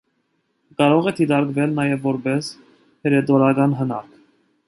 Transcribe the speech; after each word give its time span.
Կարող 0.81 1.09
է 1.11 1.13
դիտարկվել 1.19 1.75
նաև 1.81 2.01
որպես 2.07 2.49
հռետորական 3.05 3.79
հնարք։ 3.83 4.19